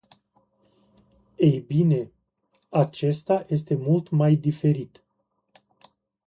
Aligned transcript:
Ei 1.37 1.59
bine, 1.59 2.11
acesta 2.69 3.43
este 3.47 3.75
mult 3.75 4.09
mai 4.09 4.35
diferit. 4.35 5.03